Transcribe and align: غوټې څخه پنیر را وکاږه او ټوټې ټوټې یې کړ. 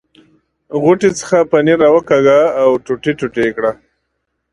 غوټې 0.81 1.09
څخه 1.19 1.37
پنیر 1.51 1.77
را 1.83 1.89
وکاږه 1.95 2.39
او 2.61 2.69
ټوټې 2.85 3.11
ټوټې 3.19 3.41
یې 3.45 3.51
کړ. 3.55 3.65